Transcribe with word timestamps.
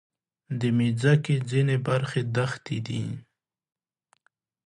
د 0.59 0.61
مځکې 0.77 1.35
ځینې 1.49 1.77
برخې 1.87 2.21
دښتې 2.35 2.77
دي. 2.87 3.03